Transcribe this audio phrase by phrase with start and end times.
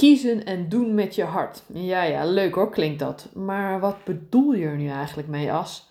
[0.00, 1.62] Kiezen en doen met je hart.
[1.72, 3.28] Ja, ja, leuk hoor, klinkt dat.
[3.34, 5.90] Maar wat bedoel je er nu eigenlijk mee, As?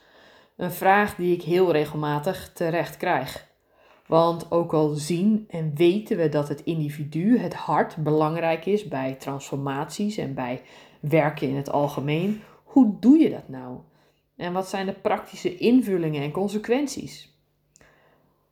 [0.56, 3.48] Een vraag die ik heel regelmatig terecht krijg.
[4.08, 9.16] Want ook al zien en weten we dat het individu, het hart, belangrijk is bij
[9.20, 10.62] transformaties en bij
[11.00, 13.78] werken in het algemeen, hoe doe je dat nou?
[14.36, 17.29] En wat zijn de praktische invullingen en consequenties?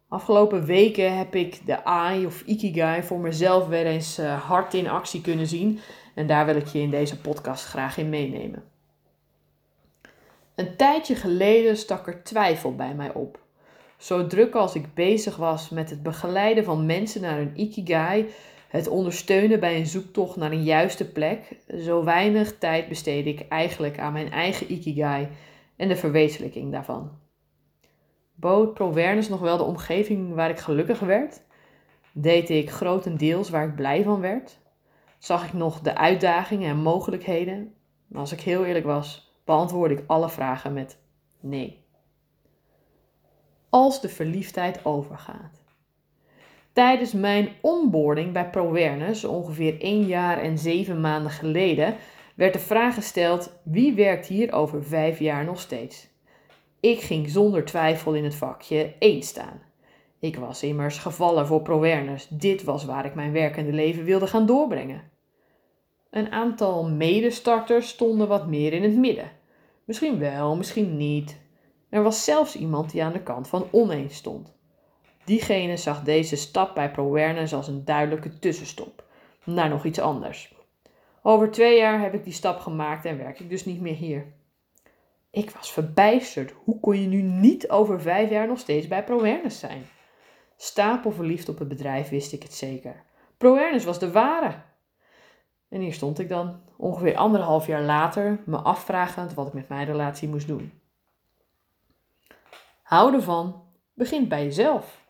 [0.10, 4.90] Afgelopen weken heb ik de AI of Ikigai voor mezelf weer eens uh, hard in
[4.90, 5.80] actie kunnen zien.
[6.16, 8.64] En daar wil ik je in deze podcast graag in meenemen.
[10.56, 13.40] Een tijdje geleden stak er twijfel bij mij op.
[13.98, 18.30] Zo druk als ik bezig was met het begeleiden van mensen naar hun Ikigai,
[18.68, 24.00] het ondersteunen bij een zoektocht naar een juiste plek, zo weinig tijd besteed ik eigenlijk
[24.00, 25.28] aan mijn eigen Ikigai
[25.76, 27.27] en de verwezenlijking daarvan.
[28.40, 31.42] Bood ProWerners nog wel de omgeving waar ik gelukkig werd?
[32.12, 34.60] Deed ik grotendeels waar ik blij van werd?
[35.18, 37.74] Zag ik nog de uitdagingen en mogelijkheden?
[38.14, 41.00] Als ik heel eerlijk was, beantwoordde ik alle vragen met
[41.40, 41.86] nee.
[43.70, 45.64] Als de verliefdheid overgaat.
[46.74, 51.96] Tijdens mijn onboarding bij ProWerners, ongeveer 1 jaar en 7 maanden geleden,
[52.36, 56.16] werd de vraag gesteld: wie werkt hier over 5 jaar nog steeds?
[56.80, 59.62] Ik ging zonder twijfel in het vakje 1 staan.
[60.20, 62.28] Ik was immers gevallen voor ProWerners.
[62.30, 65.02] Dit was waar ik mijn werkende leven wilde gaan doorbrengen.
[66.10, 69.32] Een aantal medestarters stonden wat meer in het midden.
[69.86, 71.38] Misschien wel, misschien niet.
[71.90, 74.56] Er was zelfs iemand die aan de kant van oneens stond.
[75.26, 79.04] Diegene zag deze stap bij ProWerners als een duidelijke tussenstop
[79.44, 80.56] naar nog iets anders.
[81.22, 84.34] Over twee jaar heb ik die stap gemaakt en werk ik dus niet meer hier.
[85.38, 86.54] Ik was verbijsterd.
[86.64, 89.86] Hoe kon je nu niet over vijf jaar nog steeds bij ProWerners zijn?
[90.56, 93.04] Stapelverliefd op het bedrijf wist ik het zeker.
[93.38, 94.62] ProWerners was de ware.
[95.70, 99.86] En hier stond ik dan, ongeveer anderhalf jaar later, me afvragend wat ik met mijn
[99.86, 100.72] relatie moest doen.
[102.84, 103.64] Houden van
[103.94, 105.06] begint bij jezelf.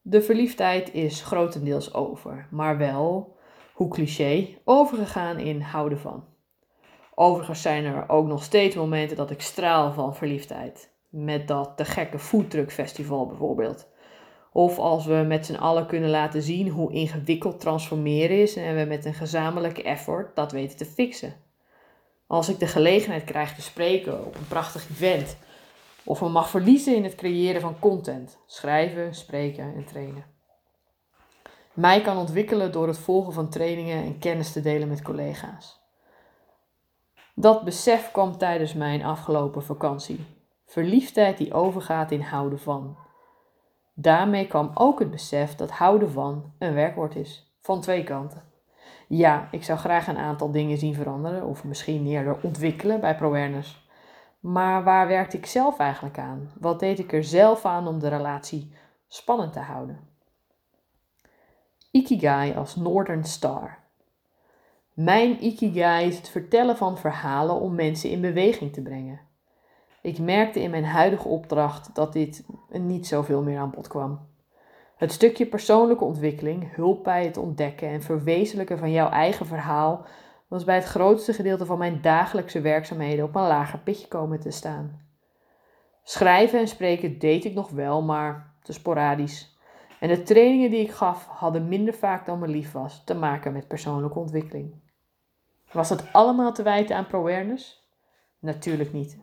[0.00, 3.36] De verliefdheid is grotendeels over, maar wel,
[3.72, 6.24] hoe cliché, overgegaan in houden van.
[7.22, 10.90] Overigens zijn er ook nog steeds momenten dat ik straal van verliefdheid.
[11.08, 13.86] Met dat te gekke foodtruck festival bijvoorbeeld.
[14.52, 18.84] Of als we met z'n allen kunnen laten zien hoe ingewikkeld transformeren is en we
[18.84, 21.34] met een gezamenlijke effort dat weten te fixen.
[22.26, 25.36] Als ik de gelegenheid krijg te spreken op een prachtig event.
[26.04, 28.38] Of me mag verliezen in het creëren van content.
[28.46, 30.24] Schrijven, spreken en trainen.
[31.72, 35.79] Mij kan ontwikkelen door het volgen van trainingen en kennis te delen met collega's.
[37.34, 40.26] Dat besef kwam tijdens mijn afgelopen vakantie.
[40.66, 42.96] Verliefdheid die overgaat in houden van.
[43.94, 47.54] Daarmee kwam ook het besef dat houden van een werkwoord is.
[47.60, 48.42] Van twee kanten.
[49.08, 53.88] Ja, ik zou graag een aantal dingen zien veranderen, of misschien eerder ontwikkelen bij ProWerners.
[54.40, 56.50] Maar waar werkte ik zelf eigenlijk aan?
[56.60, 58.74] Wat deed ik er zelf aan om de relatie
[59.08, 60.08] spannend te houden?
[61.90, 63.78] Ikigai als Northern Star.
[65.02, 69.20] Mijn ikigai is het vertellen van verhalen om mensen in beweging te brengen.
[70.02, 74.28] Ik merkte in mijn huidige opdracht dat dit niet zoveel meer aan bod kwam.
[74.96, 80.06] Het stukje persoonlijke ontwikkeling, hulp bij het ontdekken en verwezenlijken van jouw eigen verhaal,
[80.48, 84.50] was bij het grootste gedeelte van mijn dagelijkse werkzaamheden op een lager pitje komen te
[84.50, 85.00] staan.
[86.02, 89.58] Schrijven en spreken deed ik nog wel, maar te sporadisch.
[90.00, 93.52] En de trainingen die ik gaf hadden minder vaak dan me lief was te maken
[93.52, 94.88] met persoonlijke ontwikkeling.
[95.72, 97.88] Was dat allemaal te wijten aan pro-awareness?
[98.38, 99.18] Natuurlijk niet.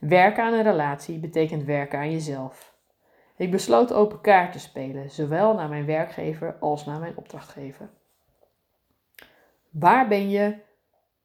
[0.00, 2.74] Werken aan een relatie betekent werken aan jezelf.
[3.36, 7.90] Ik besloot open kaart te spelen, zowel naar mijn werkgever als naar mijn opdrachtgever.
[9.70, 10.56] Waar ben je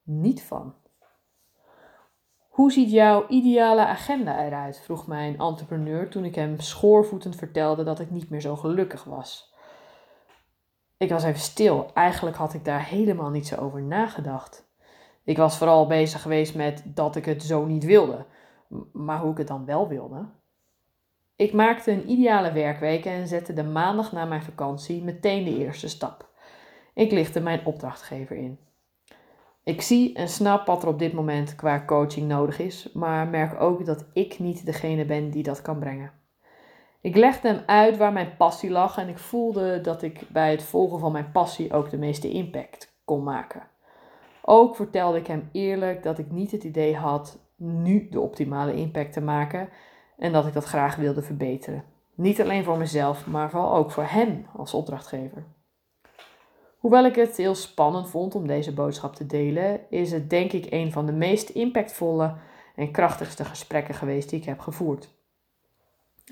[0.02, 0.74] niet van?
[2.48, 4.80] Hoe ziet jouw ideale agenda eruit?
[4.80, 9.54] vroeg mijn entrepreneur toen ik hem schoorvoetend vertelde dat ik niet meer zo gelukkig was.
[10.98, 11.90] Ik was even stil.
[11.94, 14.66] Eigenlijk had ik daar helemaal niet zo over nagedacht.
[15.24, 18.26] Ik was vooral bezig geweest met dat ik het zo niet wilde,
[18.92, 20.24] maar hoe ik het dan wel wilde.
[21.36, 25.88] Ik maakte een ideale werkweek en zette de maandag na mijn vakantie meteen de eerste
[25.88, 26.28] stap.
[26.94, 28.58] Ik lichtte mijn opdrachtgever in.
[29.64, 33.60] Ik zie en snap wat er op dit moment qua coaching nodig is, maar merk
[33.60, 36.17] ook dat ik niet degene ben die dat kan brengen.
[37.00, 40.62] Ik legde hem uit waar mijn passie lag en ik voelde dat ik bij het
[40.62, 43.62] volgen van mijn passie ook de meeste impact kon maken.
[44.42, 49.12] Ook vertelde ik hem eerlijk dat ik niet het idee had nu de optimale impact
[49.12, 49.68] te maken
[50.16, 51.84] en dat ik dat graag wilde verbeteren.
[52.14, 55.44] Niet alleen voor mezelf, maar vooral ook voor hem als opdrachtgever.
[56.78, 60.66] Hoewel ik het heel spannend vond om deze boodschap te delen, is het denk ik
[60.70, 62.34] een van de meest impactvolle
[62.74, 65.17] en krachtigste gesprekken geweest die ik heb gevoerd.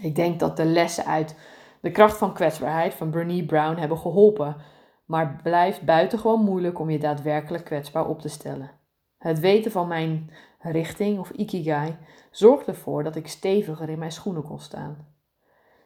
[0.01, 1.37] Ik denk dat de lessen uit
[1.81, 4.57] de kracht van kwetsbaarheid van Bernie Brown hebben geholpen,
[5.05, 8.71] maar blijft buitengewoon moeilijk om je daadwerkelijk kwetsbaar op te stellen.
[9.19, 11.97] Het weten van mijn richting of ikigai
[12.31, 15.15] zorgde ervoor dat ik steviger in mijn schoenen kon staan.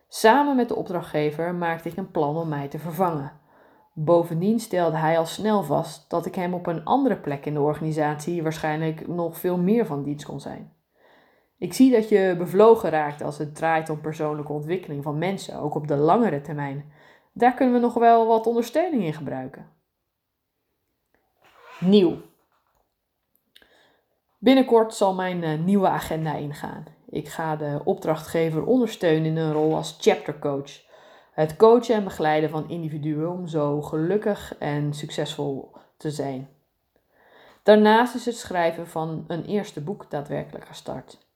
[0.09, 3.33] Samen met de opdrachtgever maakte ik een plan om mij te vervangen.
[3.93, 7.61] Bovendien stelde hij al snel vast dat ik hem op een andere plek in de
[7.61, 10.73] organisatie waarschijnlijk nog veel meer van dienst kon zijn.
[11.61, 15.75] Ik zie dat je bevlogen raakt als het draait om persoonlijke ontwikkeling van mensen, ook
[15.75, 16.93] op de langere termijn.
[17.33, 19.67] Daar kunnen we nog wel wat ondersteuning in gebruiken.
[21.81, 22.17] Nieuw.
[24.39, 26.85] Binnenkort zal mijn uh, nieuwe agenda ingaan.
[27.09, 30.83] Ik ga de opdrachtgever ondersteunen in een rol als chaptercoach.
[31.33, 36.49] Het coachen en begeleiden van individuen om zo gelukkig en succesvol te zijn.
[37.63, 41.29] Daarnaast is het schrijven van een eerste boek daadwerkelijk gestart.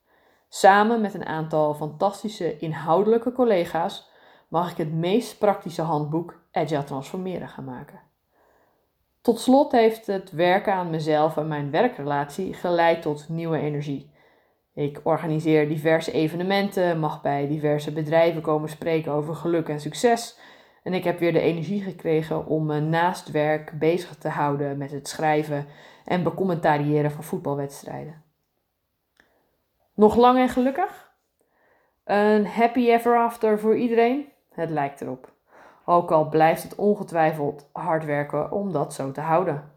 [0.49, 4.09] Samen met een aantal fantastische inhoudelijke collega's
[4.47, 7.99] mag ik het meest praktische handboek Agile Transformeren gaan maken.
[9.21, 14.13] Tot slot heeft het werken aan mezelf en mijn werkrelatie geleid tot nieuwe energie.
[14.73, 20.37] Ik organiseer diverse evenementen, mag bij diverse bedrijven komen spreken over geluk en succes.
[20.83, 24.91] En ik heb weer de energie gekregen om me naast werk bezig te houden met
[24.91, 25.65] het schrijven
[26.05, 28.24] en becommentariëren van voetbalwedstrijden.
[29.95, 31.11] Nog lang en gelukkig?
[32.03, 34.27] Een happy ever after voor iedereen?
[34.51, 35.33] Het lijkt erop.
[35.85, 39.71] Ook al blijft het ongetwijfeld hard werken om dat zo te houden.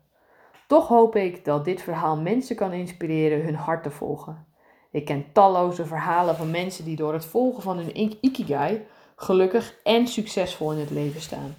[0.67, 4.47] Toch hoop ik dat dit verhaal mensen kan inspireren hun hart te volgen.
[4.91, 8.87] Ik ken talloze verhalen van mensen die door het volgen van hun ikigai
[9.17, 11.55] gelukkig en succesvol in het leven staan.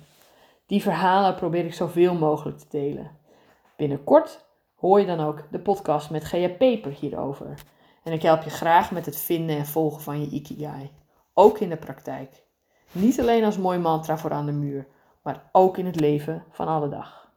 [0.66, 3.12] Die verhalen probeer ik zoveel mogelijk te delen.
[3.78, 4.46] Binnenkort
[4.76, 7.54] hoor je dan ook de podcast met Gea Peper hierover.
[8.10, 10.92] En ik help je graag met het vinden en volgen van je ikigai.
[11.34, 12.44] Ook in de praktijk.
[12.92, 14.88] Niet alleen als mooi mantra voor aan de muur,
[15.22, 17.29] maar ook in het leven van alle dag.